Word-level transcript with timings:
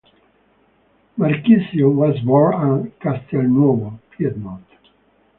Marchisio 1.19 1.93
was 1.93 2.19
born 2.21 2.87
at 2.87 2.99
Castelnuovo, 3.01 3.99
Piedmont. 4.09 4.65